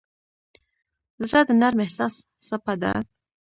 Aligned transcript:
زړه 1.29 1.41
د 1.47 1.51
نرم 1.61 1.79
احساس 1.85 2.13
څپه 2.45 2.73
ده. 2.81 2.93